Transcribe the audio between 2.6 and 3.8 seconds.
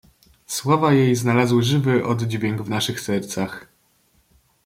w naszych sercach."